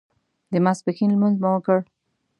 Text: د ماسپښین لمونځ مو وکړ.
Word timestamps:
د 0.51 0.53
ماسپښین 0.65 1.09
لمونځ 1.13 1.35
مو 1.41 1.49
وکړ. 1.53 1.79